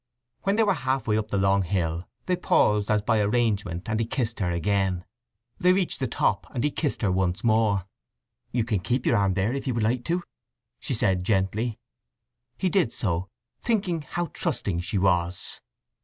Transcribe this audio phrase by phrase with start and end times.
[0.41, 3.99] When they were half way up the long hill they paused as by arrangement, and
[3.99, 5.05] he kissed her again.
[5.59, 7.85] They reached the top, and he kissed her once more.
[8.51, 10.23] "You can keep your arm there, if you would like to,"
[10.79, 11.77] she said gently.
[12.57, 13.29] He did so,
[13.61, 15.61] thinking how trusting she was.